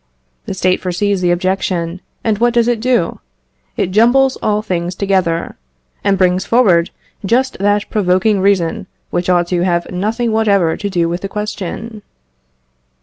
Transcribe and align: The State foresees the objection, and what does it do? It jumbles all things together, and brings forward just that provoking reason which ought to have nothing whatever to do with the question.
The 0.47 0.55
State 0.55 0.81
foresees 0.81 1.21
the 1.21 1.29
objection, 1.29 2.01
and 2.23 2.39
what 2.39 2.55
does 2.55 2.67
it 2.67 2.79
do? 2.79 3.19
It 3.77 3.91
jumbles 3.91 4.35
all 4.37 4.63
things 4.63 4.95
together, 4.95 5.57
and 6.03 6.17
brings 6.17 6.43
forward 6.43 6.89
just 7.23 7.59
that 7.59 7.87
provoking 7.91 8.39
reason 8.39 8.87
which 9.11 9.29
ought 9.29 9.45
to 9.49 9.61
have 9.61 9.91
nothing 9.91 10.31
whatever 10.31 10.75
to 10.75 10.89
do 10.89 11.07
with 11.07 11.21
the 11.21 11.29
question. 11.29 12.01